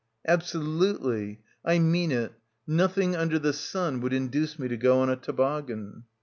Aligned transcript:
"Absolutely. 0.27 1.41
I 1.63 1.77
mean 1.77 2.11
it. 2.11 2.33
Nothing 2.65 3.15
under 3.15 3.37
the 3.37 3.53
sun 3.53 4.01
would 4.01 4.13
induce 4.13 4.57
me 4.57 4.67
to 4.67 4.75
go 4.75 4.99
on 5.01 5.11
a 5.11 5.15
toboggan." 5.15 6.05